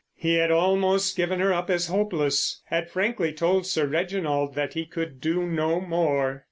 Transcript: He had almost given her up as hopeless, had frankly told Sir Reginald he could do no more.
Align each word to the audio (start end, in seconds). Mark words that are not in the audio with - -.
He 0.15 0.33
had 0.37 0.49
almost 0.49 1.15
given 1.15 1.39
her 1.41 1.53
up 1.53 1.69
as 1.69 1.85
hopeless, 1.85 2.63
had 2.65 2.89
frankly 2.89 3.31
told 3.31 3.67
Sir 3.67 3.85
Reginald 3.85 4.57
he 4.73 4.87
could 4.87 5.21
do 5.21 5.45
no 5.45 5.79
more. 5.79 6.39